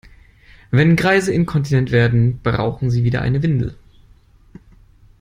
[0.71, 3.77] Wenn Greise inkontinent werden, brauchen sie wieder eine Windel.